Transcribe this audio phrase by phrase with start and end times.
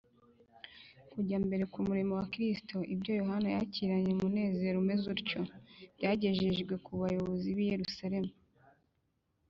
[1.11, 5.39] Kujya mbere k’umurimo wa Kristo, ibyo Yohana yakiranye umunezero umeze utyo,
[5.97, 8.31] byagejejwe ku bayobozi b’i Yerusalemu